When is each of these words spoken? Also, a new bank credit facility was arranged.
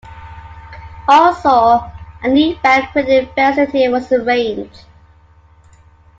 Also, 1.07 1.85
a 2.23 2.27
new 2.27 2.55
bank 2.63 2.89
credit 2.91 3.35
facility 3.35 3.87
was 3.87 4.11
arranged. 4.11 4.83